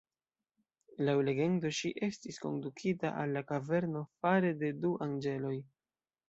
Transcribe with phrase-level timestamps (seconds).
[1.09, 5.55] Laŭ legendo ŝi estis kondukita al la kaverno fare de du anĝeloj.